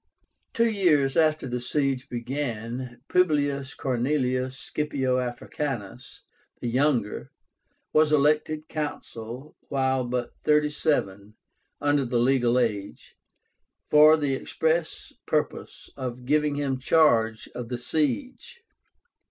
[0.53, 6.21] Two years after the siege began, PUBLIUS CORNELIUS SCIPIO AFRICÁNUS,
[6.59, 7.29] the Younger,
[7.93, 11.35] was elected Consul while but thirty seven
[11.79, 13.15] (under the legal age),
[13.91, 18.63] for the express purpose of giving him charge of the siege.